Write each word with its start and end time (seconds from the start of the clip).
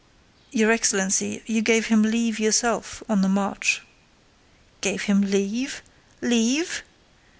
"Your 0.51 0.71
excellency, 0.71 1.43
you 1.45 1.61
gave 1.61 1.85
him 1.85 2.01
leave 2.01 2.39
yourself, 2.39 3.03
on 3.07 3.21
the 3.21 3.29
march." 3.29 3.83
"Gave 4.81 5.03
him 5.03 5.21
leave? 5.21 5.83
Leave? 6.23 6.81